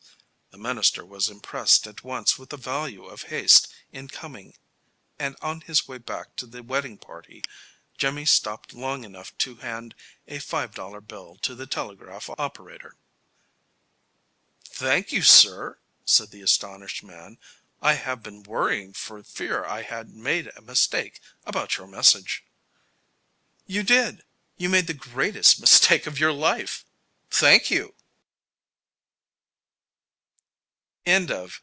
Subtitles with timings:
[0.51, 4.53] The minister was impressed at once with the value of haste in coming,
[5.17, 7.41] and on his way back to the wedding party
[7.97, 9.95] Jimmy stopped long enough to hand
[10.27, 12.97] a five dollar bill to the telegraph operator.
[14.65, 17.37] "Thank you, sir," said the astonished man.
[17.81, 22.43] "I have been worrying for fear I had made a mistake about your message."
[23.67, 24.25] "You did.
[24.57, 26.83] You made the greatest mistake of your life.
[27.29, 27.95] Thank you!"